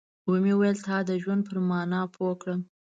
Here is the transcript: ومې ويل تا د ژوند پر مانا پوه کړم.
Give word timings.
ومې 0.29 0.53
ويل 0.59 0.77
تا 0.85 0.97
د 1.09 1.11
ژوند 1.21 1.41
پر 1.47 1.57
مانا 1.69 2.01
پوه 2.13 2.33
کړم. 2.41 2.61